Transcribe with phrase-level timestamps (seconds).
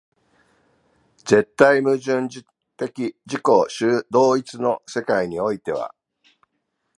[1.17, 2.27] 絶対矛盾
[2.75, 5.93] 的自己同一の世界においては、